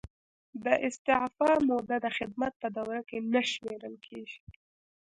[0.63, 4.39] د استعفا موده د خدمت په دوره کې نه شمیرل کیږي.